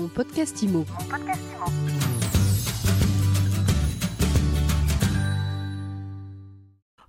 Mon 0.00 0.08
podcast 0.08 0.62
IMO. 0.62 0.86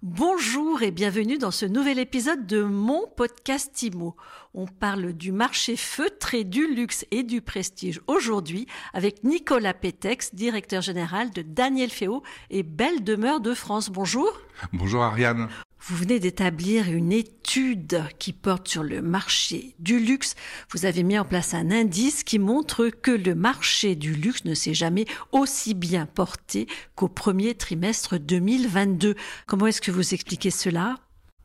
Bonjour 0.02 0.82
et 0.82 0.92
bienvenue 0.92 1.38
dans 1.38 1.52
ce 1.52 1.66
nouvel 1.66 2.00
épisode 2.00 2.46
de 2.46 2.64
mon 2.64 3.08
podcast 3.16 3.82
IMO. 3.82 4.18
On 4.54 4.66
parle 4.68 5.14
du 5.14 5.32
marché 5.32 5.78
feutré, 5.78 6.44
du 6.44 6.68
luxe 6.76 7.06
et 7.12 7.24
du 7.24 7.40
prestige 7.42 8.02
aujourd'hui 8.08 8.68
avec 8.94 9.24
Nicolas 9.24 9.74
Pétex, 9.74 10.36
directeur 10.36 10.82
général 10.82 11.32
de 11.32 11.44
Daniel 11.44 11.92
Féo 11.92 12.24
et 12.50 12.64
Belle 12.64 13.06
Demeure 13.06 13.40
de 13.40 13.54
France. 13.54 13.90
Bonjour. 13.90 14.34
Bonjour 14.74 15.02
Ariane. 15.02 15.48
Vous 15.84 15.96
venez 15.96 16.20
d'établir 16.20 16.92
une 16.92 17.12
étude 17.12 18.04
qui 18.20 18.34
porte 18.34 18.68
sur 18.68 18.84
le 18.84 19.02
marché 19.02 19.74
du 19.80 20.00
luxe. 20.00 20.36
Vous 20.72 20.86
avez 20.86 21.02
mis 21.02 21.18
en 21.18 21.26
place 21.26 21.56
un 21.56 21.72
indice 21.72 22.24
qui 22.24 22.38
montre 22.38 22.90
que 22.90 23.10
le 23.10 23.34
marché 23.34 23.96
du 23.96 24.14
luxe 24.14 24.46
ne 24.46 24.54
s'est 24.54 24.76
jamais 24.76 25.06
aussi 25.32 25.74
bien 25.74 26.06
porté 26.06 26.68
qu'au 26.94 27.08
premier 27.08 27.56
trimestre 27.56 28.20
2022. 28.20 29.16
Comment 29.48 29.66
est-ce 29.66 29.82
que 29.82 29.90
vous 29.90 30.14
expliquez 30.14 30.52
cela? 30.52 30.98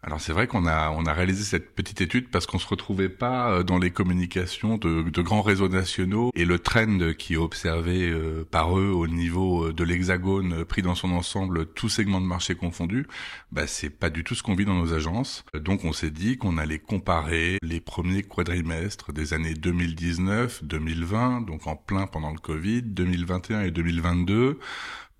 Alors 0.02 0.20
c'est 0.20 0.32
vrai 0.32 0.46
qu'on 0.46 0.66
a 0.66 0.90
on 0.90 1.04
a 1.04 1.12
réalisé 1.12 1.42
cette 1.42 1.74
petite 1.74 2.00
étude 2.00 2.28
parce 2.30 2.46
qu'on 2.46 2.58
se 2.58 2.68
retrouvait 2.68 3.08
pas 3.08 3.50
euh, 3.50 3.62
dans 3.62 3.78
les 3.78 3.90
communications 3.90 4.78
de, 4.78 5.02
de 5.02 5.22
grands 5.22 5.42
réseaux 5.42 5.68
nationaux 5.68 6.30
et 6.34 6.44
le 6.44 6.58
trend 6.58 7.12
qui 7.18 7.34
est 7.34 7.38
observé 7.38 8.08
euh, 8.08 8.46
par 8.48 8.78
eux 8.78 8.90
au 8.90 9.08
niveau 9.08 9.66
euh, 9.66 9.72
de 9.72 9.82
l'hexagone 9.84 10.64
pris 10.64 10.82
dans 10.82 10.94
son 10.94 11.10
ensemble 11.10 11.66
tout 11.66 11.88
segment 11.88 12.20
de 12.20 12.26
marché 12.26 12.54
confondu, 12.54 13.06
bah 13.50 13.66
c'est 13.66 13.90
pas 13.90 14.10
du 14.10 14.22
tout 14.22 14.34
ce 14.34 14.42
qu'on 14.42 14.54
vit 14.54 14.64
dans 14.64 14.74
nos 14.74 14.92
agences. 14.92 15.44
Donc 15.54 15.84
on 15.84 15.92
s'est 15.92 16.10
dit 16.10 16.36
qu'on 16.36 16.58
allait 16.58 16.78
comparer 16.78 17.58
les 17.62 17.80
premiers 17.80 18.22
quadrimestres 18.22 19.12
des 19.12 19.34
années 19.34 19.54
2019, 19.54 20.62
2020, 20.62 21.40
donc 21.42 21.66
en 21.66 21.76
plein 21.76 22.06
pendant 22.06 22.30
le 22.30 22.38
Covid, 22.38 22.82
2021 22.82 23.62
et 23.62 23.70
2022 23.70 24.58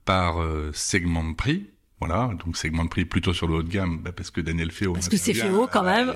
par 0.05 0.37
segment 0.73 1.25
de 1.25 1.35
prix 1.35 1.71
voilà, 2.01 2.31
donc 2.45 2.57
segment 2.57 2.85
de 2.85 2.91
prix 2.91 3.05
plutôt 3.05 3.33
sur 3.33 3.47
le 3.47 3.55
haut 3.55 3.63
de 3.63 3.71
gamme, 3.71 4.01
bah, 4.03 4.13
parce 4.13 4.31
que 4.31 4.41
Daniel 4.41 4.71
Féo. 4.71 4.93
Parce 4.93 5.09
que 5.09 5.17
c'est 5.17 5.35
Féo 5.35 5.67
quand 5.71 5.83
même. 5.83 6.13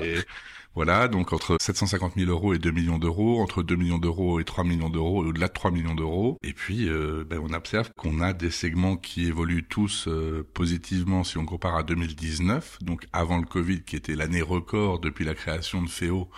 voilà, 0.74 1.08
donc 1.08 1.32
entre 1.32 1.56
750 1.58 2.14
000 2.16 2.30
euros 2.30 2.52
et 2.52 2.58
2 2.58 2.70
millions 2.70 2.98
d'euros, 2.98 3.40
entre 3.40 3.62
2 3.62 3.76
millions 3.76 3.98
d'euros 3.98 4.40
et 4.40 4.44
3 4.44 4.64
millions 4.64 4.90
d'euros, 4.90 5.24
et 5.24 5.28
au-delà 5.28 5.48
de 5.48 5.52
3 5.52 5.70
millions 5.70 5.94
d'euros. 5.94 6.36
Et 6.42 6.52
puis, 6.52 6.88
euh, 6.88 7.24
bah, 7.28 7.36
on 7.42 7.52
observe 7.54 7.90
qu'on 7.96 8.20
a 8.20 8.34
des 8.34 8.50
segments 8.50 8.96
qui 8.96 9.26
évoluent 9.26 9.66
tous 9.66 10.06
euh, 10.06 10.46
positivement 10.52 11.24
si 11.24 11.38
on 11.38 11.46
compare 11.46 11.76
à 11.76 11.82
2019, 11.82 12.78
donc 12.82 13.06
avant 13.12 13.38
le 13.38 13.46
Covid, 13.46 13.82
qui 13.82 13.96
était 13.96 14.14
l'année 14.14 14.42
record 14.42 15.00
depuis 15.00 15.24
la 15.24 15.34
création 15.34 15.82
de 15.82 15.88
Féo. 15.88 16.28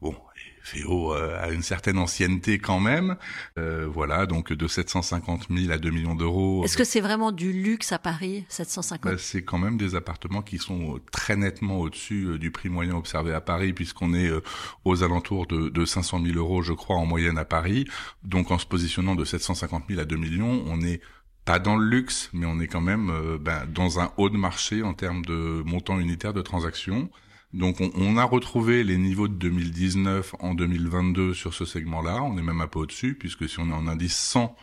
Bon, 0.00 0.14
Féo 0.62 1.14
euh, 1.14 1.42
a 1.42 1.50
une 1.50 1.62
certaine 1.62 1.98
ancienneté 1.98 2.58
quand 2.58 2.80
même. 2.80 3.16
Euh, 3.58 3.86
voilà, 3.86 4.26
donc 4.26 4.52
de 4.52 4.66
750 4.66 5.48
000 5.50 5.72
à 5.72 5.78
2 5.78 5.90
millions 5.90 6.14
d'euros. 6.14 6.64
Est-ce 6.64 6.76
que 6.76 6.84
c'est 6.84 7.00
vraiment 7.00 7.32
du 7.32 7.52
luxe 7.52 7.92
à 7.92 7.98
Paris, 7.98 8.44
750 8.48 9.12
bah, 9.12 9.18
C'est 9.18 9.42
quand 9.42 9.58
même 9.58 9.76
des 9.76 9.94
appartements 9.94 10.42
qui 10.42 10.58
sont 10.58 11.00
très 11.10 11.36
nettement 11.36 11.78
au-dessus 11.78 12.24
euh, 12.26 12.38
du 12.38 12.50
prix 12.50 12.68
moyen 12.68 12.94
observé 12.94 13.32
à 13.32 13.40
Paris, 13.40 13.72
puisqu'on 13.72 14.14
est 14.14 14.30
aux 14.84 15.02
alentours 15.02 15.46
de, 15.46 15.68
de 15.68 15.84
500 15.84 16.22
000 16.24 16.36
euros, 16.38 16.62
je 16.62 16.72
crois, 16.72 16.96
en 16.96 17.06
moyenne 17.06 17.38
à 17.38 17.44
Paris. 17.44 17.86
Donc 18.22 18.50
en 18.50 18.58
se 18.58 18.66
positionnant 18.66 19.14
de 19.14 19.24
750 19.24 19.84
000 19.88 20.00
à 20.00 20.04
2 20.04 20.16
millions, 20.16 20.62
on 20.66 20.80
est 20.80 21.00
pas 21.44 21.58
dans 21.58 21.76
le 21.76 21.84
luxe, 21.84 22.30
mais 22.32 22.46
on 22.46 22.60
est 22.60 22.68
quand 22.68 22.80
même 22.80 23.10
ben, 23.40 23.66
dans 23.66 23.98
un 23.98 24.12
haut 24.16 24.30
de 24.30 24.36
marché 24.36 24.82
en 24.82 24.94
termes 24.94 25.24
de 25.24 25.62
montant 25.64 25.98
unitaire 25.98 26.32
de 26.32 26.42
transactions. 26.42 27.10
Donc 27.52 27.80
on, 27.80 27.90
on, 27.94 28.16
a 28.16 28.24
retrouvé 28.24 28.82
les 28.82 28.96
niveaux 28.96 29.28
de 29.28 29.34
2019 29.34 30.36
en 30.40 30.54
2022 30.54 31.34
sur 31.34 31.52
ce 31.52 31.64
segment-là. 31.64 32.22
On 32.22 32.38
est 32.38 32.42
même 32.42 32.60
un 32.60 32.66
peu 32.66 32.78
au-dessus, 32.78 33.14
puisque 33.14 33.48
si 33.48 33.60
on 33.60 33.68
est 33.68 33.74
en 33.74 33.86
indice 33.86 34.16
100 34.16 34.56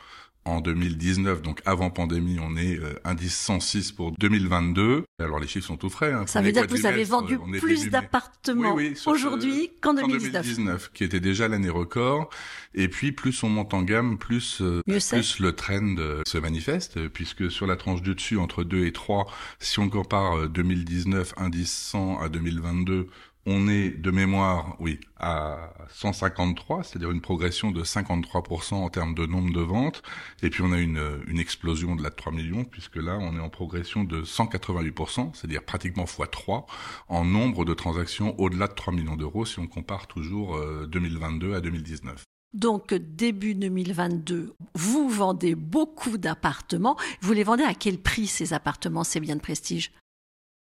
en 0.46 0.62
2019, 0.62 1.42
donc 1.42 1.62
avant 1.66 1.90
pandémie, 1.90 2.40
on 2.42 2.56
est 2.56 2.78
euh, 2.80 3.00
indice 3.04 3.38
106 3.38 3.92
pour 3.92 4.12
2022. 4.14 5.04
Alors 5.20 5.40
les 5.40 5.48
chiffres 5.48 5.68
sont 5.68 5.78
tout 5.78 5.90
frais. 5.90 6.14
Hein. 6.14 6.26
Ça 6.28 6.42
veut 6.42 6.52
dire 6.52 6.66
que 6.66 6.72
vous 6.72 6.86
avez 6.86 7.04
vendu 7.04 7.38
plus 7.60 7.90
d'appartements 7.90 8.78
aujourd'hui 9.06 9.72
qu'en 9.82 9.94
2019. 9.94 10.92
qui 10.94 11.04
était 11.04 11.20
déjà 11.20 11.48
l'année 11.48 11.70
record. 11.70 12.30
Et 12.74 12.88
puis 12.88 13.12
plus 13.12 13.44
on 13.44 13.50
monte 13.50 13.74
en 13.74 13.84
gamme, 13.84 14.18
plus 14.18 14.62
euh, 14.62 14.82
plus 14.86 15.40
le 15.40 15.52
trend 15.54 15.98
euh, 15.98 16.22
se 16.26 16.38
manifeste, 16.38 17.08
puisque 17.10 17.52
sur 17.52 17.68
la 17.68 17.76
tranche 17.76 18.02
du 18.02 18.16
dessus 18.16 18.38
entre 18.38 18.64
2 18.64 18.86
et 18.86 18.94
3, 18.94 19.28
si 19.60 19.80
on 19.80 19.90
compare 19.90 20.48
2019 20.48 21.34
indice 21.38 21.72
100 21.72 22.20
à 22.22 22.30
2022, 22.30 23.08
on 23.52 23.68
est 23.68 23.90
de 23.90 24.12
mémoire, 24.12 24.76
oui, 24.80 25.00
à 25.18 25.74
153, 25.90 26.84
c'est-à-dire 26.84 27.10
une 27.10 27.20
progression 27.20 27.72
de 27.72 27.84
53% 27.84 28.76
en 28.76 28.90
termes 28.90 29.16
de 29.16 29.26
nombre 29.26 29.52
de 29.52 29.62
ventes. 29.62 30.04
Et 30.44 30.52
puis 30.52 30.62
on 30.62 30.72
a 30.72 30.78
une, 30.78 31.24
une 31.28 31.40
explosion 31.40 31.96
de 31.96 32.04
la 32.04 32.12
3 32.12 32.32
millions, 32.32 32.64
puisque 32.64 32.98
là, 32.98 33.18
on 33.20 33.36
est 33.36 33.40
en 33.40 33.50
progression 33.50 34.04
de 34.04 34.22
188%, 34.22 35.34
c'est-à-dire 35.34 35.64
pratiquement 35.64 36.06
x3 36.06 36.66
en 37.08 37.26
nombre 37.26 37.66
de 37.66 37.74
transactions 37.74 38.40
au-delà 38.40 38.68
de 38.68 38.74
3 38.74 38.94
millions 38.94 39.16
d'euros 39.16 39.46
si 39.46 39.58
on 39.58 39.68
compare 39.68 40.06
toujours 40.06 40.60
2022 40.88 41.48
euh, 41.48 41.58
à 41.58 41.62
2019. 41.62 42.24
Donc 42.54 42.94
début 42.94 43.56
2022, 43.56 44.54
vous 44.76 45.10
vendez 45.10 45.56
beaucoup 45.56 46.18
d'appartements. 46.18 46.98
Vous 47.22 47.34
les 47.34 47.44
vendez 47.44 47.64
à 47.64 47.74
quel 47.74 48.00
prix 48.00 48.28
ces 48.28 48.54
appartements, 48.54 49.04
ces 49.04 49.20
biens 49.20 49.36
de 49.36 49.42
prestige 49.42 49.92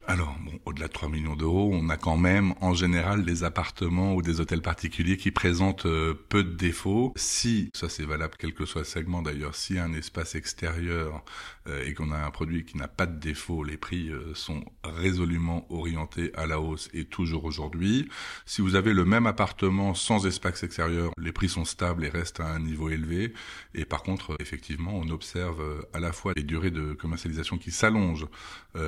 alors, 0.08 0.36
bon, 0.40 0.60
au-delà 0.66 0.88
de 0.88 0.94
3 0.94 1.10
millions 1.10 1.36
d'euros, 1.36 1.72
on 1.74 1.90
a 1.90 1.98
quand 1.98 2.18
même 2.18 2.54
en 2.62 2.74
général 2.76 3.26
des 3.26 3.44
appartements 3.44 4.14
ou 4.14 4.22
des 4.22 4.40
hôtels 4.40 4.62
particuliers 4.62 5.18
qui 5.18 5.32
présentent 5.32 5.88
euh, 5.88 6.14
peu 6.30 6.44
de 6.44 6.54
défauts. 6.54 7.12
Si, 7.16 7.72
ça 7.74 7.90
c'est 7.90 8.06
valable 8.06 8.36
quel 8.38 8.54
que 8.54 8.66
soit 8.66 8.82
le 8.82 8.86
segment 8.86 9.24
d'ailleurs, 9.24 9.56
si 9.56 9.80
un 9.80 9.94
espace 9.94 10.36
extérieur 10.36 11.24
euh, 11.68 11.84
et 11.86 11.96
qu'on 11.96 12.12
a 12.12 12.18
un 12.18 12.30
produit 12.30 12.66
qui 12.66 12.78
n'a 12.78 12.88
pas 12.88 13.08
de 13.08 13.20
défaut, 13.20 13.64
les 13.64 13.78
prix 13.78 14.10
euh, 14.10 14.36
sont 14.36 14.64
résolument 14.84 15.66
orientés 15.72 16.32
à 16.36 16.46
la 16.46 16.60
hausse 16.60 16.88
et 16.94 17.06
toujours 17.06 17.46
aujourd'hui. 17.46 18.08
Si 18.46 18.62
vous 18.62 18.76
avez 18.76 18.94
le 18.94 19.06
même 19.06 19.26
appartement 19.26 19.96
sans 19.96 20.28
espace 20.28 20.62
extérieur, 20.62 21.12
les 21.18 21.32
prix 21.32 21.50
sont 21.50 21.66
stables 21.66 22.06
et 22.06 22.10
restent 22.10 22.42
à 22.42 22.48
un 22.48 22.60
niveau 22.60 22.90
élevé. 22.90 23.34
Et 23.74 23.86
par 23.86 24.04
contre, 24.04 24.36
effectivement, 24.40 24.94
on 24.94 25.10
observe 25.10 25.86
à 25.94 26.00
la 26.00 26.12
fois 26.12 26.34
les 26.36 26.44
durées 26.44 26.72
de 26.72 26.94
commercialisation 26.94 27.58
qui 27.58 27.72
s'allongent 27.72 28.28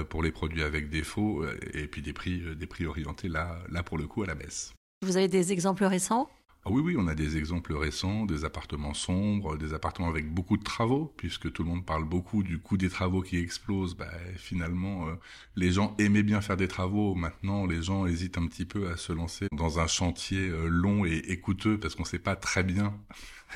pour 0.10 0.22
les 0.22 0.32
produits 0.32 0.64
avec 0.64 0.90
défaut 0.90 1.08
euh, 1.22 1.58
et 1.74 1.88
puis 1.88 2.02
des 2.02 2.14
prix, 2.14 2.42
euh, 2.42 2.56
des 2.56 2.68
prix 2.68 2.86
orientés 2.86 3.28
là, 3.28 3.60
là 3.70 3.84
pour 3.84 3.98
le 3.98 4.08
coup 4.08 4.24
à 4.24 4.26
la 4.26 4.36
baisse. 4.36 4.74
Vous 5.02 5.18
avez 5.18 5.28
des 5.28 5.52
exemples 5.52 5.86
récents? 5.86 6.30
Ah 6.68 6.70
oui, 6.70 6.82
oui, 6.84 6.96
on 7.00 7.08
a 7.08 7.16
des 7.16 7.38
exemples 7.38 7.74
récents, 7.74 8.26
des 8.26 8.44
appartements 8.44 8.94
sombres, 8.94 9.56
des 9.56 9.74
appartements 9.74 10.10
avec 10.10 10.30
beaucoup 10.34 10.58
de 10.58 10.64
travaux, 10.64 11.14
puisque 11.16 11.50
tout 11.54 11.64
le 11.64 11.70
monde 11.70 11.86
parle 11.86 12.04
beaucoup 12.04 12.44
du 12.44 12.60
coût 12.60 12.76
des 12.76 12.90
travaux 12.90 13.22
qui 13.22 13.38
explose. 13.38 13.96
Bah, 13.96 14.12
finalement, 14.36 15.08
euh, 15.08 15.14
les 15.56 15.72
gens 15.72 15.96
aimaient 15.98 16.24
bien 16.24 16.42
faire 16.42 16.58
des 16.58 16.68
travaux. 16.68 17.16
Maintenant, 17.16 17.66
les 17.66 17.82
gens 17.82 18.06
hésitent 18.06 18.38
un 18.38 18.48
petit 18.48 18.66
peu 18.66 18.90
à 18.90 18.98
se 18.98 19.14
lancer 19.14 19.48
dans 19.54 19.80
un 19.80 19.88
chantier 19.88 20.50
long 20.66 21.06
et, 21.06 21.40
coûteux, 21.40 21.80
parce 21.80 21.96
qu'on 21.96 22.04
ne 22.04 22.08
sait 22.08 22.20
pas 22.20 22.36
très 22.36 22.64
bien 22.64 22.94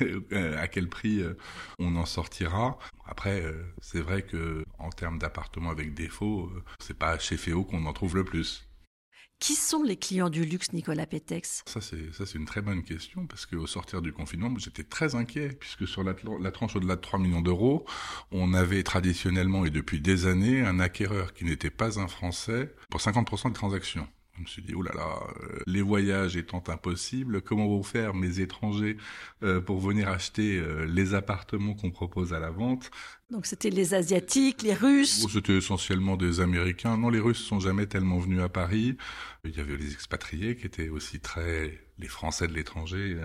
à 0.30 0.66
quel 0.68 0.88
prix 0.88 1.22
on 1.78 1.94
en 1.96 2.06
sortira. 2.06 2.78
Après, 3.04 3.44
c'est 3.82 4.00
vrai 4.00 4.22
que 4.22 4.64
en 4.78 4.88
termes 4.88 5.18
d'appartements 5.18 5.70
avec 5.70 5.92
défaut, 5.92 6.50
c'est 6.78 6.96
pas 6.96 7.18
chez 7.18 7.36
Féo 7.36 7.64
qu'on 7.64 7.84
en 7.84 7.92
trouve 7.92 8.16
le 8.16 8.24
plus. 8.24 8.66
Qui 9.42 9.56
sont 9.56 9.82
les 9.82 9.96
clients 9.96 10.30
du 10.30 10.44
luxe, 10.44 10.72
Nicolas 10.72 11.04
Pétex? 11.04 11.64
Ça, 11.66 11.80
c'est 11.80 12.34
une 12.36 12.44
très 12.44 12.62
bonne 12.62 12.84
question 12.84 13.26
parce 13.26 13.44
qu'au 13.44 13.66
sortir 13.66 14.00
du 14.00 14.12
confinement, 14.12 14.56
j'étais 14.56 14.84
très 14.84 15.16
inquiet 15.16 15.48
puisque 15.48 15.88
sur 15.88 16.04
la, 16.04 16.14
la 16.40 16.52
tranche 16.52 16.76
au-delà 16.76 16.94
de 16.94 17.00
3 17.00 17.18
millions 17.18 17.40
d'euros, 17.40 17.84
on 18.30 18.54
avait 18.54 18.84
traditionnellement 18.84 19.66
et 19.66 19.70
depuis 19.70 20.00
des 20.00 20.26
années 20.28 20.60
un 20.60 20.78
acquéreur 20.78 21.34
qui 21.34 21.44
n'était 21.44 21.70
pas 21.70 21.98
un 21.98 22.06
Français 22.06 22.72
pour 22.88 23.00
50% 23.00 23.48
des 23.48 23.52
transactions. 23.54 24.06
Je 24.36 24.40
me 24.40 24.46
suis 24.46 24.62
dit, 24.62 24.74
oh 24.74 24.82
là 24.82 24.92
là, 24.94 25.18
euh, 25.42 25.58
les 25.66 25.82
voyages 25.82 26.36
étant 26.36 26.64
impossibles, 26.68 27.42
comment 27.42 27.68
vont 27.68 27.82
faire 27.82 28.14
mes 28.14 28.40
étrangers 28.40 28.96
euh, 29.42 29.60
pour 29.60 29.78
venir 29.78 30.08
acheter 30.08 30.58
euh, 30.58 30.86
les 30.86 31.14
appartements 31.14 31.74
qu'on 31.74 31.90
propose 31.90 32.32
à 32.32 32.40
la 32.40 32.50
vente? 32.50 32.90
Donc 33.30 33.44
c'était 33.44 33.70
les 33.70 33.92
Asiatiques, 33.92 34.62
les 34.62 34.74
Russes? 34.74 35.26
C'était 35.30 35.56
essentiellement 35.58 36.16
des 36.16 36.40
Américains. 36.40 36.96
Non, 36.96 37.10
les 37.10 37.20
Russes 37.20 37.44
sont 37.44 37.60
jamais 37.60 37.86
tellement 37.86 38.18
venus 38.18 38.40
à 38.40 38.48
Paris. 38.48 38.96
Il 39.44 39.54
y 39.54 39.60
avait 39.60 39.76
les 39.76 39.92
expatriés 39.92 40.56
qui 40.56 40.66
étaient 40.66 40.88
aussi 40.88 41.20
très 41.20 41.78
les 42.02 42.08
Français 42.08 42.46
de 42.48 42.52
l'étranger 42.52 43.16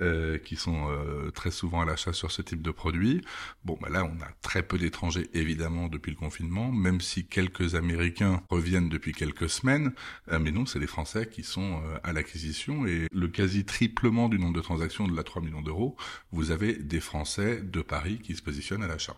euh, 0.00 0.38
qui 0.38 0.56
sont 0.56 0.88
euh, 0.88 1.30
très 1.30 1.50
souvent 1.50 1.82
à 1.82 1.84
l'achat 1.84 2.12
sur 2.12 2.32
ce 2.32 2.42
type 2.42 2.62
de 2.62 2.70
produit. 2.70 3.22
Bon, 3.64 3.78
bah 3.80 3.88
là, 3.88 4.04
on 4.04 4.20
a 4.22 4.28
très 4.42 4.62
peu 4.62 4.78
d'étrangers 4.78 5.28
évidemment 5.34 5.88
depuis 5.88 6.10
le 6.10 6.16
confinement, 6.16 6.72
même 6.72 7.00
si 7.00 7.26
quelques 7.26 7.76
Américains 7.76 8.42
reviennent 8.50 8.88
depuis 8.88 9.12
quelques 9.12 9.48
semaines. 9.48 9.92
Euh, 10.32 10.38
mais 10.40 10.50
non, 10.50 10.66
c'est 10.66 10.80
les 10.80 10.86
Français 10.86 11.28
qui 11.28 11.44
sont 11.44 11.80
euh, 11.84 11.98
à 12.02 12.12
l'acquisition 12.12 12.86
et 12.86 13.06
le 13.12 13.28
quasi 13.28 13.64
triplement 13.64 14.28
du 14.28 14.38
nombre 14.38 14.54
de 14.54 14.60
transactions 14.60 15.06
de 15.06 15.14
la 15.14 15.22
3 15.22 15.42
millions 15.42 15.62
d'euros. 15.62 15.96
Vous 16.32 16.50
avez 16.50 16.74
des 16.74 17.00
Français 17.00 17.60
de 17.62 17.82
Paris 17.82 18.18
qui 18.18 18.34
se 18.34 18.42
positionnent 18.42 18.82
à 18.82 18.88
l'achat. 18.88 19.16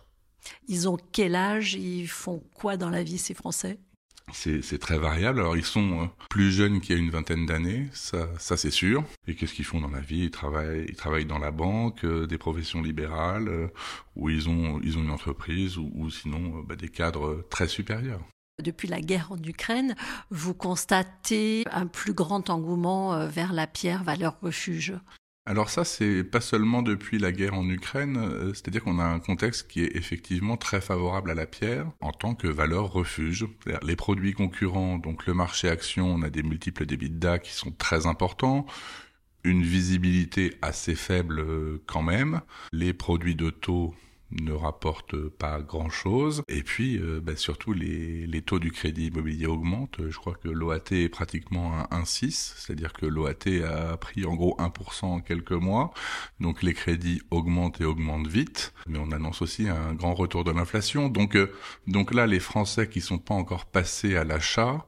Ils 0.67 0.87
ont 0.87 0.97
quel 1.11 1.35
âge? 1.35 1.73
Ils 1.73 2.07
font 2.07 2.43
quoi 2.53 2.77
dans 2.77 2.89
la 2.89 3.03
vie 3.03 3.17
ces 3.17 3.33
Français? 3.33 3.79
C'est 4.33 4.79
très 4.79 4.97
variable. 4.97 5.39
Alors 5.39 5.57
ils 5.57 5.65
sont 5.65 6.03
euh, 6.03 6.05
plus 6.29 6.51
jeunes 6.51 6.81
qu'il 6.81 6.95
y 6.95 6.99
a 6.99 7.01
une 7.01 7.09
vingtaine 7.09 7.45
d'années, 7.45 7.87
ça, 7.93 8.27
ça 8.39 8.57
c'est 8.57 8.71
sûr. 8.71 9.03
Et 9.27 9.35
qu'est-ce 9.35 9.53
qu'ils 9.53 9.65
font 9.65 9.81
dans 9.81 9.89
la 9.89 10.01
vie? 10.01 10.25
Ils 10.25 10.31
travaillent, 10.31 10.85
ils 10.87 10.95
travaillent 10.95 11.25
dans 11.25 11.39
la 11.39 11.51
banque, 11.51 12.03
euh, 12.03 12.27
des 12.27 12.37
professions 12.37 12.81
libérales, 12.81 13.47
euh, 13.47 13.67
ou 14.15 14.29
ils 14.29 14.49
ont, 14.49 14.79
ils 14.83 14.97
ont 14.97 15.03
une 15.03 15.11
entreprise, 15.11 15.77
ou, 15.77 15.91
ou 15.95 16.09
sinon 16.09 16.63
bah, 16.63 16.75
des 16.75 16.89
cadres 16.89 17.45
très 17.49 17.67
supérieurs. 17.67 18.21
Depuis 18.63 18.87
la 18.87 19.01
guerre 19.01 19.31
en 19.31 19.37
Ukraine, 19.43 19.95
vous 20.31 20.55
constatez 20.55 21.63
un 21.71 21.85
plus 21.85 22.13
grand 22.13 22.49
engouement 22.49 23.27
vers 23.27 23.53
la 23.53 23.67
pierre 23.67 24.03
valeur 24.03 24.39
refuge 24.41 24.95
alors 25.47 25.69
ça, 25.69 25.85
c'est 25.85 26.25
pas 26.25 26.41
seulement 26.41 26.81
depuis 26.81 27.19
la 27.19 27.31
guerre 27.31 27.53
en 27.53 27.69
Ukraine, 27.69 28.17
euh, 28.17 28.53
c'est-à-dire 28.53 28.83
qu'on 28.83 28.99
a 28.99 29.05
un 29.05 29.19
contexte 29.19 29.69
qui 29.69 29.81
est 29.81 29.95
effectivement 29.95 30.57
très 30.57 30.81
favorable 30.81 31.31
à 31.31 31.35
la 31.35 31.45
pierre 31.45 31.89
en 32.01 32.11
tant 32.11 32.35
que 32.35 32.49
valeur 32.49 32.91
refuge. 32.91 33.47
Les 33.81 33.95
produits 33.95 34.33
concurrents, 34.33 34.97
donc 34.97 35.25
le 35.25 35.33
marché 35.33 35.69
action, 35.69 36.13
on 36.13 36.21
a 36.21 36.29
des 36.29 36.43
multiples 36.43 36.85
d'EBITDA 36.85 37.39
qui 37.39 37.53
sont 37.53 37.71
très 37.71 38.07
importants, 38.07 38.65
une 39.45 39.63
visibilité 39.63 40.55
assez 40.61 40.95
faible 40.95 41.39
euh, 41.39 41.81
quand 41.85 42.03
même, 42.03 42.41
les 42.73 42.93
produits 42.93 43.35
de 43.35 43.49
taux 43.49 43.95
ne 44.31 44.51
rapporte 44.51 45.15
pas 45.29 45.61
grand-chose. 45.61 46.43
Et 46.47 46.63
puis, 46.63 46.97
euh, 46.97 47.21
bah, 47.21 47.35
surtout, 47.35 47.73
les, 47.73 48.27
les, 48.27 48.41
taux 48.41 48.59
du 48.59 48.71
crédit 48.71 49.07
immobilier 49.07 49.47
augmentent. 49.47 49.99
Je 50.09 50.17
crois 50.17 50.35
que 50.35 50.49
l'OAT 50.49 50.91
est 50.91 51.09
pratiquement 51.09 51.73
un 51.91 52.01
1,6, 52.01 52.53
c'est-à-dire 52.57 52.93
que 52.93 53.05
l'OAT 53.05 53.47
a 53.65 53.97
pris 53.97 54.25
en 54.25 54.35
gros 54.35 54.55
1% 54.59 55.05
en 55.05 55.19
quelques 55.21 55.51
mois. 55.51 55.93
Donc 56.39 56.63
les 56.63 56.73
crédits 56.73 57.21
augmentent 57.31 57.81
et 57.81 57.85
augmentent 57.85 58.27
vite. 58.27 58.73
Mais 58.87 58.99
on 58.99 59.11
annonce 59.11 59.41
aussi 59.41 59.67
un 59.69 59.93
grand 59.93 60.13
retour 60.13 60.43
de 60.43 60.51
l'inflation. 60.51 61.09
Donc, 61.09 61.35
euh, 61.35 61.51
donc 61.87 62.13
là, 62.13 62.27
les 62.27 62.39
Français 62.39 62.89
qui 62.89 63.01
sont 63.01 63.19
pas 63.19 63.35
encore 63.35 63.65
passés 63.65 64.15
à 64.15 64.23
l'achat 64.23 64.85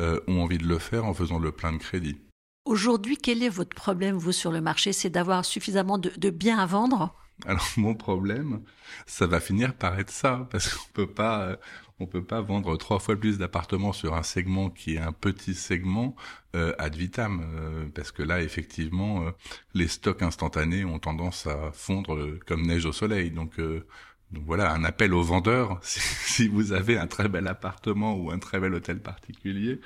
euh, 0.00 0.20
ont 0.26 0.42
envie 0.42 0.58
de 0.58 0.66
le 0.66 0.78
faire 0.78 1.04
en 1.04 1.14
faisant 1.14 1.38
le 1.38 1.52
plein 1.52 1.72
de 1.72 1.78
crédit. 1.78 2.16
Aujourd'hui, 2.64 3.16
quel 3.16 3.42
est 3.42 3.48
votre 3.48 3.74
problème, 3.74 4.16
vous, 4.16 4.32
sur 4.32 4.52
le 4.52 4.60
marché? 4.60 4.92
C'est 4.92 5.10
d'avoir 5.10 5.44
suffisamment 5.44 5.98
de, 5.98 6.12
de 6.16 6.30
biens 6.30 6.58
à 6.58 6.66
vendre? 6.66 7.14
Alors 7.46 7.66
mon 7.76 7.94
problème, 7.94 8.62
ça 9.06 9.26
va 9.26 9.40
finir 9.40 9.74
par 9.74 9.98
être 9.98 10.10
ça, 10.10 10.48
parce 10.50 10.74
qu'on 10.74 10.92
peut 10.92 11.10
pas, 11.10 11.42
euh, 11.42 11.56
on 12.00 12.06
peut 12.06 12.24
pas 12.24 12.40
vendre 12.40 12.76
trois 12.76 12.98
fois 12.98 13.14
plus 13.14 13.38
d'appartements 13.38 13.92
sur 13.92 14.14
un 14.14 14.22
segment 14.22 14.70
qui 14.70 14.94
est 14.94 14.98
un 14.98 15.12
petit 15.12 15.54
segment 15.54 16.16
euh, 16.56 16.74
ad 16.78 16.96
vitam, 16.96 17.42
euh, 17.54 17.86
parce 17.94 18.10
que 18.10 18.22
là 18.22 18.42
effectivement, 18.42 19.26
euh, 19.26 19.30
les 19.74 19.86
stocks 19.86 20.22
instantanés 20.22 20.84
ont 20.84 20.98
tendance 20.98 21.46
à 21.46 21.70
fondre 21.72 22.38
comme 22.46 22.66
neige 22.66 22.86
au 22.86 22.92
soleil. 22.92 23.30
Donc, 23.30 23.60
donc 23.60 24.44
voilà, 24.46 24.72
un 24.72 24.82
appel 24.84 25.12
aux 25.14 25.22
vendeurs. 25.22 25.78
Si, 25.82 26.00
si, 26.00 26.48
vous 26.48 26.72
avez 26.72 26.96
un 26.96 27.06
très 27.06 27.28
bel 27.28 27.46
appartement 27.46 28.16
ou 28.16 28.30
un 28.30 28.38
très 28.38 28.58
bel 28.60 28.74
hôtel 28.74 29.00
particulier 29.00 29.80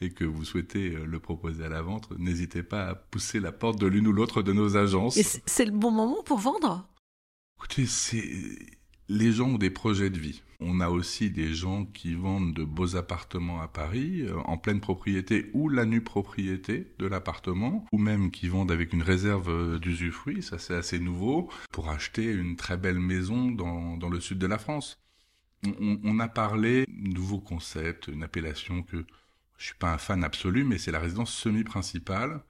et 0.00 0.10
que 0.10 0.24
vous 0.24 0.44
souhaitez 0.44 0.90
le 0.90 1.20
proposer 1.20 1.64
à 1.64 1.68
la 1.68 1.82
vente, 1.82 2.10
n'hésitez 2.18 2.62
pas 2.62 2.88
à 2.88 2.94
pousser 2.94 3.38
la 3.38 3.52
porte 3.52 3.78
de 3.78 3.86
l'une 3.86 4.08
ou 4.08 4.12
l'autre 4.12 4.42
de 4.42 4.52
nos 4.52 4.76
agences. 4.76 5.16
Et 5.18 5.26
c'est 5.46 5.66
le 5.66 5.72
bon 5.72 5.90
moment 5.90 6.22
pour 6.24 6.38
vendre? 6.38 6.89
Écoutez, 7.62 7.86
les 9.10 9.32
gens 9.32 9.50
ont 9.50 9.58
des 9.58 9.68
projets 9.68 10.08
de 10.08 10.18
vie. 10.18 10.42
On 10.60 10.80
a 10.80 10.88
aussi 10.88 11.30
des 11.30 11.52
gens 11.52 11.84
qui 11.84 12.14
vendent 12.14 12.54
de 12.54 12.64
beaux 12.64 12.96
appartements 12.96 13.60
à 13.60 13.68
Paris, 13.68 14.22
euh, 14.22 14.38
en 14.46 14.56
pleine 14.56 14.80
propriété 14.80 15.50
ou 15.52 15.68
la 15.68 15.84
nue 15.84 16.00
propriété 16.02 16.94
de 16.98 17.06
l'appartement, 17.06 17.84
ou 17.92 17.98
même 17.98 18.30
qui 18.30 18.48
vendent 18.48 18.72
avec 18.72 18.94
une 18.94 19.02
réserve 19.02 19.50
euh, 19.50 19.78
d'usufruit, 19.78 20.42
ça 20.42 20.58
c'est 20.58 20.74
assez 20.74 20.98
nouveau, 20.98 21.50
pour 21.70 21.90
acheter 21.90 22.32
une 22.32 22.56
très 22.56 22.78
belle 22.78 22.98
maison 22.98 23.50
dans, 23.50 24.08
le 24.08 24.20
sud 24.20 24.38
de 24.38 24.46
la 24.46 24.56
France. 24.56 24.98
On, 25.66 26.00
on 26.02 26.18
a 26.18 26.28
parlé 26.28 26.86
nouveau 26.88 27.40
concept, 27.40 28.08
une 28.08 28.22
appellation 28.22 28.82
que 28.82 29.04
je 29.58 29.66
suis 29.66 29.78
pas 29.78 29.92
un 29.92 29.98
fan 29.98 30.24
absolu, 30.24 30.64
mais 30.64 30.78
c'est 30.78 30.92
la 30.92 30.98
résidence 30.98 31.34
semi-principale. 31.34 32.42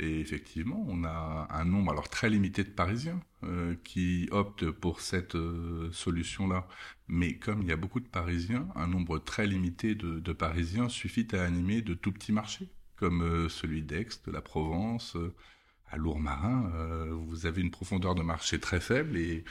Et 0.00 0.20
effectivement, 0.20 0.84
on 0.86 1.02
a 1.04 1.48
un 1.50 1.64
nombre 1.64 1.90
alors 1.90 2.08
très 2.08 2.30
limité 2.30 2.62
de 2.62 2.70
Parisiens 2.70 3.20
euh, 3.42 3.74
qui 3.82 4.28
optent 4.30 4.70
pour 4.70 5.00
cette 5.00 5.34
euh, 5.34 5.90
solution-là. 5.92 6.68
Mais 7.08 7.36
comme 7.36 7.62
il 7.62 7.68
y 7.68 7.72
a 7.72 7.76
beaucoup 7.76 7.98
de 7.98 8.06
Parisiens, 8.06 8.68
un 8.76 8.86
nombre 8.86 9.18
très 9.18 9.46
limité 9.46 9.96
de, 9.96 10.32
Parisiens 10.32 10.88
suffit 10.88 11.26
à 11.32 11.42
animer 11.42 11.82
de 11.82 11.94
tout 11.94 12.12
petits 12.12 12.32
marchés, 12.32 12.68
comme 12.94 13.22
euh, 13.22 13.48
celui 13.48 13.82
d'Aix, 13.82 14.08
de 14.24 14.30
la 14.30 14.40
Provence, 14.40 15.16
à 15.90 15.96
Lourmarin. 15.96 16.70
Vous 17.26 17.46
avez 17.46 17.62
une 17.62 17.70
profondeur 17.70 18.14
de 18.14 18.22
marché 18.22 18.60
très 18.60 18.78
faible 18.78 19.16
et 19.16 19.44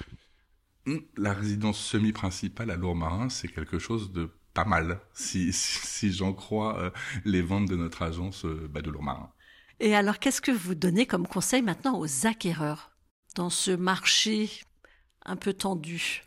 hum, 0.86 1.02
la 1.18 1.34
résidence 1.34 1.80
semi-principale 1.80 2.72
à 2.72 2.78
Lourmarin, 2.78 3.30
c'est 3.30 3.48
quelque 3.50 3.80
chose 3.80 4.14
de 4.14 4.30
pas 4.54 4.66
mal, 4.66 5.02
si 5.14 5.52
j'en 6.14 6.34
crois 6.34 6.94
les 7.26 7.42
ventes 7.42 7.68
de 7.68 7.76
notre 7.76 8.02
agence 8.04 8.46
bah, 8.46 8.82
de 8.82 8.92
Lourmarin. 8.92 9.32
Et 9.80 9.96
alors, 9.96 10.18
qu'est-ce 10.18 10.42
que 10.42 10.52
vous 10.52 10.74
donnez 10.74 11.06
comme 11.06 11.28
conseil 11.28 11.62
maintenant 11.62 12.00
aux 12.00 12.26
acquéreurs 12.26 12.92
dans 13.36 13.52
ce 13.52 13.72
marché 13.72 14.50
un 15.24 15.36
peu 15.36 15.54
tendu? 15.54 16.24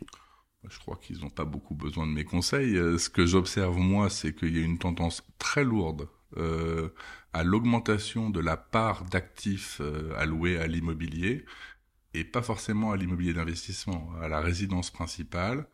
Je 0.69 0.79
crois 0.79 0.95
qu'ils 0.95 1.19
n'ont 1.19 1.29
pas 1.29 1.43
beaucoup 1.43 1.75
besoin 1.75 2.07
de 2.07 2.11
mes 2.11 2.23
conseils. 2.23 2.77
Euh, 2.77 2.97
ce 2.97 3.09
que 3.09 3.25
j'observe 3.25 3.77
moi, 3.77 4.09
c'est 4.09 4.33
qu'il 4.33 4.55
y 4.55 4.61
a 4.61 4.63
une 4.63 4.77
tendance 4.77 5.23
très 5.37 5.65
lourde 5.65 6.07
euh, 6.37 6.89
à 7.33 7.43
l'augmentation 7.43 8.29
de 8.29 8.39
la 8.39 8.55
part 8.55 9.03
d'actifs 9.05 9.81
euh, 9.81 10.13
alloués 10.17 10.57
à 10.57 10.67
l'immobilier 10.67 11.45
et 12.13 12.23
pas 12.23 12.41
forcément 12.41 12.91
à 12.91 12.97
l'immobilier 12.97 13.33
d'investissement, 13.33 14.11
à 14.21 14.29
la 14.29 14.39
résidence 14.39 14.91
principale. 14.91 15.67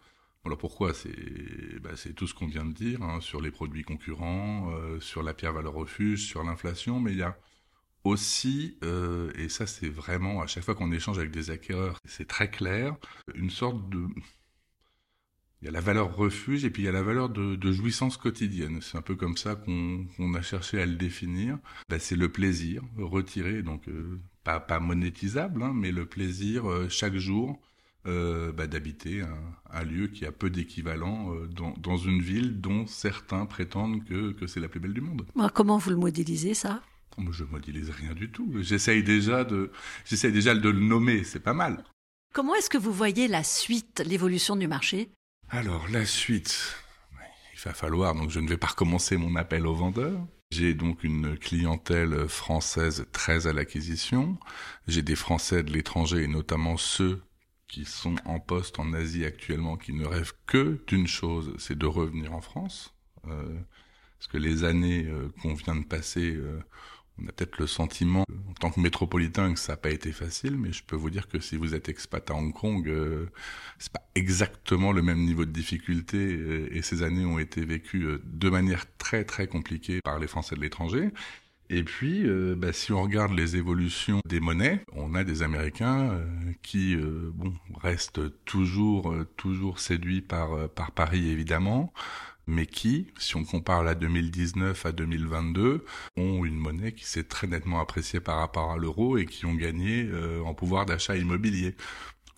Voilà 0.44 0.58
pourquoi? 0.58 0.94
C'est 0.94 1.80
bah, 1.82 1.92
tout 2.16 2.26
ce 2.26 2.34
qu'on 2.34 2.48
vient 2.48 2.66
de 2.66 2.74
dire 2.74 3.04
hein, 3.04 3.20
sur 3.22 3.42
les 3.42 3.52
produits 3.52 3.84
concurrents, 3.84 4.72
sur 5.00 5.22
la 5.22 5.34
pierre 5.34 5.52
valeur 5.52 5.74
refuge, 5.74 6.26
sur 6.26 6.44
l'inflation, 6.44 7.00
mais 7.00 7.12
il 7.12 7.18
y 7.18 7.24
a 7.24 7.38
aussi, 8.08 8.78
euh, 8.84 9.32
et 9.36 9.50
ça 9.50 9.68
c'est 9.68 9.90
vraiment 9.90 10.42
à 10.42 10.48
chaque 10.48 10.64
fois 10.64 10.76
qu'on 10.76 10.92
échange 10.92 11.18
avec 11.18 11.32
des 11.32 11.52
acquéreurs, 11.52 12.00
c'est 12.06 12.28
très 12.28 12.50
clair, 12.50 12.96
une 13.36 13.50
sorte 13.50 13.90
de... 13.90 14.08
Il 15.62 15.66
y 15.66 15.68
a 15.70 15.72
la 15.72 15.82
valeur 15.82 16.16
refuge 16.16 16.66
et 16.66 16.70
puis 16.70 16.84
il 16.84 16.86
y 16.86 16.90
a 16.90 16.92
la 16.92 17.02
valeur 17.02 17.30
de, 17.30 17.72
jouissance 17.72 18.16
quotidienne. 18.16 18.80
C'est 18.80 18.96
un 18.96 19.02
peu 19.02 19.16
comme 19.16 19.38
ça 19.38 19.56
qu'on 19.56 20.06
qu 20.16 20.38
a 20.38 20.42
cherché 20.44 20.80
à 20.80 20.86
le 20.86 20.94
définir. 20.94 21.58
Ben, 21.90 22.00
c'est 22.00 22.16
le 22.16 22.32
plaisir 22.32 22.84
retiré, 22.96 23.64
donc 23.64 23.88
euh, 23.88 24.22
pas, 24.44 24.80
monétisable, 24.80 25.64
hein, 25.64 25.74
mais 25.74 25.92
le 25.92 26.06
plaisir 26.06 26.70
euh, 26.70 26.90
chaque 26.90 27.16
jour 27.16 27.60
bah, 28.06 28.68
d'habiter 28.68 29.24
un, 29.74 29.84
lieu 29.84 30.08
qui 30.08 30.26
a 30.26 30.32
peu 30.32 30.50
d'équivalent 30.50 31.34
dans, 31.50 31.98
une 31.98 32.22
ville 32.22 32.62
dont 32.62 32.88
certains 32.88 33.46
prétendent 33.46 34.06
que, 34.06 34.32
que 34.32 34.48
c'est 34.48 34.62
la 34.62 34.70
plus 34.70 34.80
belle 34.80 34.94
du 34.94 35.02
monde. 35.02 35.26
Comment 35.54 35.78
vous 35.78 35.90
le 35.90 35.98
modélisez 35.98 36.54
ça? 36.54 36.82
Je 37.32 37.44
modélise 37.44 37.90
rien 37.90 38.14
du 38.14 38.32
tout. 38.32 38.52
J'essaye 38.62 39.04
déjà 39.04 39.44
de, 39.44 39.72
j'essaye 40.06 40.32
déjà 40.32 40.56
de 40.56 40.70
le 40.70 40.80
nommer. 40.80 41.24
C'est 41.24 41.40
pas 41.40 41.54
mal. 41.54 41.84
Comment 42.34 42.56
est-ce 42.56 42.70
que 42.70 42.78
vous 42.78 42.94
voyez 42.94 43.28
la 43.28 43.44
suite, 43.44 44.04
l'évolution 44.06 44.56
du 44.56 44.68
marché? 44.68 45.10
Alors 45.50 45.88
la 45.90 46.06
suite, 46.06 46.78
il 47.54 47.60
va 47.60 47.74
falloir. 47.74 48.16
Donc 48.16 48.30
je 48.30 48.40
ne 48.40 48.48
vais 48.48 48.58
pas 48.58 48.68
recommencer 48.68 49.18
mon 49.18 49.36
appel 49.36 49.66
aux 49.66 49.76
vendeurs. 49.76 50.20
J'ai 50.52 50.74
donc 50.74 51.04
une 51.04 51.38
clientèle 51.38 52.28
française 52.28 53.06
très 53.12 53.48
à 53.48 53.54
l'acquisition. 53.54 54.38
J'ai 54.88 55.02
des 55.02 55.16
Français 55.16 55.64
de 55.64 55.72
l'étranger 55.74 56.24
et 56.24 56.28
notamment 56.28 56.78
ceux 56.78 57.22
qui 57.68 57.84
sont 57.84 58.16
en 58.26 58.40
poste 58.40 58.80
en 58.80 58.94
Asie 58.94 59.26
actuellement, 59.26 59.76
qui 59.76 59.94
ne 59.94 60.06
rêvent 60.06 60.36
que 60.46 60.82
d'une 60.88 61.08
chose, 61.08 61.54
c'est 61.58 61.78
de 61.78 61.86
revenir 61.86 62.34
en 62.34 62.42
France. 62.42 62.94
Euh, 63.28 63.60
parce 64.18 64.28
que 64.28 64.38
les 64.38 64.64
années 64.64 65.06
euh, 65.06 65.30
qu'on 65.42 65.54
vient 65.54 65.76
de 65.76 65.86
passer 65.86 66.34
euh, 66.36 66.60
on 67.22 67.28
a 67.28 67.32
peut-être 67.32 67.58
le 67.58 67.68
sentiment, 67.68 68.24
en 68.50 68.54
tant 68.54 68.72
que 68.72 68.80
métropolitain, 68.80 69.54
que 69.54 69.60
ça 69.60 69.74
n'a 69.74 69.78
pas 69.78 69.90
été 69.90 70.12
facile, 70.12 70.58
mais 70.58 70.72
je 70.72 70.84
peux 70.84 70.96
vous 70.96 71.10
dire 71.10 71.28
que 71.28 71.40
si 71.40 71.58
vous 71.58 71.74
êtes 71.74 71.90
expat 71.90 72.30
à 72.30 72.36
Hong 72.36 72.54
Kong, 72.54 72.88
euh, 72.88 73.28
c'est 73.80 73.92
pas 73.92 74.08
exactement 74.16 74.92
le 74.92 75.02
même 75.02 75.24
niveau 75.24 75.46
de 75.46 75.52
difficulté, 75.52 76.18
euh, 76.18 76.70
et 76.72 76.82
ces 76.82 77.04
années 77.04 77.26
ont 77.26 77.40
été 77.40 77.66
vécues 77.66 78.04
euh, 78.06 78.22
de 78.26 78.50
manière 78.50 78.86
très 78.98 79.24
très 79.24 79.48
compliquée 79.48 80.02
par 80.04 80.20
les 80.20 80.28
Français 80.28 80.56
de 80.56 80.62
l'étranger. 80.62 81.12
Et 81.70 81.84
puis, 81.84 82.24
euh, 82.26 82.56
bah, 82.58 82.72
si 82.72 82.94
on 82.94 83.02
regarde 83.02 83.34
les 83.34 83.58
évolutions 83.58 84.22
des 84.26 84.40
monnaies, 84.40 84.82
on 84.94 85.16
a 85.16 85.24
des 85.26 85.44
Américains 85.44 86.12
euh, 86.12 86.26
qui, 86.64 86.96
euh, 86.96 87.32
bon, 87.34 87.54
restent 87.82 88.22
toujours, 88.46 89.14
toujours 89.36 89.80
séduits 89.80 90.22
par 90.22 90.70
par 90.70 90.92
Paris 90.92 91.30
évidemment, 91.30 91.92
mais 92.48 92.66
qui, 92.66 93.08
si 93.18 93.36
on 93.36 93.44
compare 93.44 93.84
la 93.84 93.94
2019 93.94 94.86
à 94.86 94.92
2022, 94.92 95.86
ont 96.16 96.46
une 96.46 96.56
monnaie 96.56 96.94
qui 96.94 97.06
s'est 97.06 97.26
très 97.26 97.48
nettement 97.48 97.80
appréciée 97.82 98.22
par 98.22 98.40
rapport 98.40 98.72
à 98.72 98.78
l'euro 98.78 99.18
et 99.18 99.26
qui 99.26 99.46
ont 99.46 99.56
gagné 99.56 100.04
euh, 100.06 100.42
en 100.44 100.54
pouvoir 100.54 100.86
d'achat 100.86 101.18
immobilier. 101.18 101.76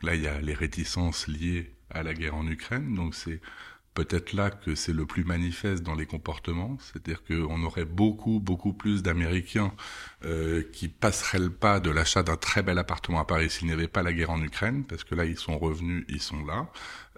Là, 0.01 0.15
il 0.15 0.21
y 0.23 0.27
a 0.27 0.41
les 0.41 0.53
réticences 0.53 1.27
liées 1.27 1.71
à 1.89 2.03
la 2.03 2.13
guerre 2.13 2.35
en 2.35 2.47
Ukraine, 2.47 2.95
donc 2.95 3.15
c'est 3.15 3.41
peut-être 3.93 4.33
là 4.33 4.49
que 4.49 4.75
c'est 4.75 4.93
le 4.93 5.05
plus 5.05 5.23
manifeste 5.23 5.83
dans 5.83 5.95
les 5.95 6.05
comportements, 6.05 6.77
c'est-à-dire 6.79 7.23
qu'on 7.23 7.63
aurait 7.63 7.85
beaucoup, 7.85 8.39
beaucoup 8.39 8.73
plus 8.73 9.03
d'Américains 9.03 9.73
euh, 10.25 10.63
qui 10.71 10.87
passeraient 10.87 11.39
le 11.39 11.49
pas 11.49 11.79
de 11.79 11.89
l'achat 11.89 12.23
d'un 12.23 12.37
très 12.37 12.63
bel 12.63 12.77
appartement 12.77 13.19
à 13.19 13.25
Paris 13.25 13.49
s'il 13.49 13.67
n'y 13.67 13.73
avait 13.73 13.87
pas 13.87 14.03
la 14.03 14.13
guerre 14.13 14.31
en 14.31 14.41
Ukraine, 14.41 14.85
parce 14.85 15.03
que 15.03 15.15
là, 15.15 15.25
ils 15.25 15.37
sont 15.37 15.57
revenus, 15.57 16.05
ils 16.09 16.21
sont 16.21 16.45
là. 16.45 16.69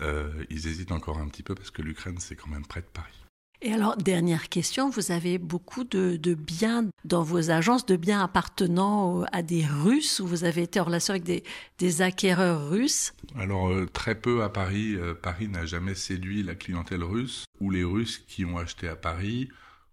Euh, 0.01 0.31
ils 0.49 0.67
hésitent 0.67 0.91
encore 0.91 1.19
un 1.19 1.27
petit 1.27 1.43
peu 1.43 1.55
parce 1.55 1.71
que 1.71 1.81
l'Ukraine, 1.81 2.17
c'est 2.19 2.35
quand 2.35 2.49
même 2.49 2.65
près 2.65 2.81
de 2.81 2.87
Paris. 2.87 3.30
Et 3.63 3.71
alors, 3.73 3.95
dernière 3.95 4.49
question, 4.49 4.89
vous 4.89 5.11
avez 5.11 5.37
beaucoup 5.37 5.83
de, 5.83 6.33
biens 6.33 6.89
dans 7.05 7.21
vos 7.21 7.51
agences, 7.51 7.85
de 7.85 7.95
biens 7.95 8.23
appartenant 8.23 9.23
à 9.31 9.43
des 9.43 9.63
Russes, 9.63 10.19
ou 10.19 10.25
vous 10.25 10.45
avez 10.45 10.63
été 10.63 10.79
en 10.79 10.85
relation 10.85 11.13
avec 11.13 11.43
des, 11.77 12.01
acquéreurs 12.01 12.69
russes? 12.69 13.13
Alors, 13.35 13.69
euh, 13.69 13.85
très 13.85 14.15
peu 14.15 14.41
à 14.41 14.49
Paris. 14.49 14.95
Euh, 14.95 15.13
Paris 15.13 15.47
n'a 15.47 15.67
jamais 15.67 15.93
séduit 15.93 16.41
la 16.41 16.55
clientèle 16.55 17.03
russe, 17.03 17.45
ou 17.59 17.69
les 17.69 17.83
Russes 17.83 18.17
qui 18.27 18.45
ont 18.45 18.57
acheté 18.57 18.87
à 18.87 18.95
Paris, 18.95 19.49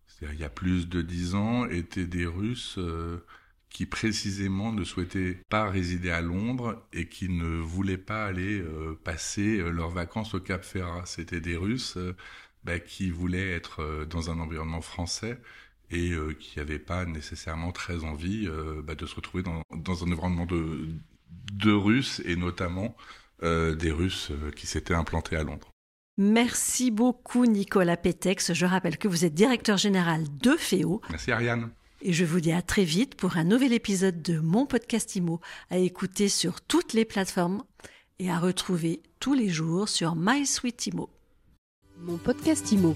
c'est-à-dire 0.07 0.39
il 0.39 0.41
y 0.41 0.45
a 0.45 0.51
plus 0.51 0.89
de 0.89 1.03
dix 1.03 1.35
ans, 1.35 1.67
étaient 1.67 2.07
des 2.07 2.27
Russes... 2.27 2.77
Euh, 2.79 3.19
qui 3.71 3.85
précisément 3.85 4.73
ne 4.73 4.83
souhaitaient 4.83 5.43
pas 5.51 5.69
résider 5.69 6.11
à 6.11 6.23
Londres 6.23 6.83
et 6.95 7.07
qui 7.07 7.29
ne 7.29 7.61
voulaient 7.61 7.99
pas 7.99 8.25
aller 8.25 8.65
passer 9.05 9.59
leurs 9.59 9.91
vacances 9.91 10.33
au 10.33 10.41
Cap 10.41 10.65
Ferrat. 10.65 11.05
C'était 11.05 11.43
des 11.43 11.55
Russes 11.55 11.99
bah, 12.65 12.79
qui 12.79 13.11
voulaient 13.11 13.53
être 13.53 13.83
euh, 13.83 14.05
dans 14.05 14.31
un 14.31 14.41
environnement 14.41 14.81
français 14.81 15.38
et 15.91 16.11
euh, 16.11 16.35
qui 16.38 16.59
n'avaient 16.59 16.79
pas 16.79 17.05
nécessairement 17.05 17.73
très 17.73 18.05
envie 18.05 18.47
euh, 18.47 18.83
bah, 18.83 18.95
de 18.95 19.07
se 19.07 19.15
retrouver 19.15 19.43
dans, 19.43 19.62
dans, 19.75 20.05
un 20.05 20.12
environnement 20.12 20.47
de, 20.47 20.88
de 21.53 21.73
Russes 21.73 22.21
et 22.25 22.37
notamment 22.37 22.97
des 23.41 23.93
Russes 23.93 24.33
qui 24.57 24.67
s'étaient 24.67 24.95
implantés 24.95 25.37
à 25.37 25.45
Londres. 25.45 25.71
Merci 26.17 26.91
beaucoup 26.91 27.47
Nicolas 27.47 27.97
Pétex. 27.97 28.53
Je 28.53 28.67
rappelle 28.67 28.99
que 28.99 29.07
vous 29.07 29.25
êtes 29.25 29.35
directeur 29.35 29.77
général 29.77 30.25
de 30.38 30.57
FEO. 30.57 31.00
Merci 31.09 31.31
Ariane. 31.31 31.71
Et 32.03 32.12
je 32.12 32.25
vous 32.25 32.41
dis 32.41 32.50
à 32.50 32.62
très 32.62 32.83
vite 32.83 33.15
pour 33.15 33.37
un 33.37 33.45
nouvel 33.45 33.73
épisode 33.73 34.23
de 34.23 34.41
mon 34.41 34.67
podcast 34.67 35.15
IMO 35.15 35.41
à 35.71 35.79
écouter 35.79 36.29
sur 36.29 36.61
toutes 36.61 36.95
les 36.95 37.05
plateformes 37.05 37.62
et 38.19 38.29
à 38.29 38.41
retrouver 38.41 39.03
tous 39.21 39.35
les 39.35 39.49
jours 39.49 39.88
sur 39.88 40.17
My 40.17 40.45
Sweet 40.45 40.87
IMO. 40.87 41.09
Mon 42.07 42.17
podcast 42.17 42.71
IMO. 42.73 42.95